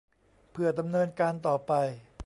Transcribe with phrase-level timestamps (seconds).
[0.51, 1.73] เพื่อดำเนินการต่อไป